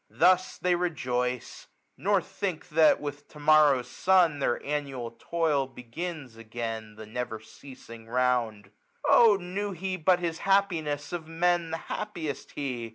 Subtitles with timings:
[0.09, 5.75] Thus they rejoice j nor think That, with to morrow's sun, their annual toil 1231
[5.75, 8.71] Begins again the never ceasing round.
[9.07, 12.89] Oh knew he but his happiness, of Men The happiest he